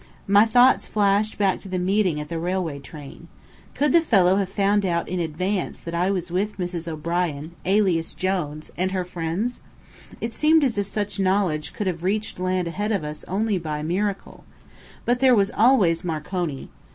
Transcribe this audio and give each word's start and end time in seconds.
My 0.25 0.45
thoughts 0.47 0.87
flashed 0.87 1.37
back 1.37 1.59
to 1.59 1.69
the 1.69 1.77
meeting 1.77 2.19
at 2.19 2.27
the 2.27 2.39
railway 2.39 2.79
train. 2.79 3.27
Could 3.75 3.93
the 3.93 4.01
fellow 4.01 4.37
have 4.37 4.49
found 4.49 4.83
out 4.83 5.07
in 5.07 5.19
advance 5.19 5.79
that 5.81 5.93
I 5.93 6.09
was 6.09 6.31
with 6.31 6.57
Mrs. 6.57 6.87
O'Brien, 6.91 7.51
[alias 7.65 8.15
Jones] 8.15 8.71
and 8.75 8.93
her 8.93 9.05
friends? 9.05 9.61
It 10.19 10.33
seemed 10.33 10.63
as 10.63 10.79
if 10.79 10.87
such 10.87 11.19
knowledge 11.19 11.73
could 11.73 11.85
have 11.85 12.01
reached 12.03 12.39
land 12.39 12.67
ahead 12.67 12.91
of 12.91 13.03
us 13.03 13.23
only 13.27 13.59
by 13.59 13.83
miracle. 13.83 14.43
But 15.05 15.19
there 15.19 15.35
was 15.35 15.51
always 15.51 16.03
Marconi. 16.03 16.71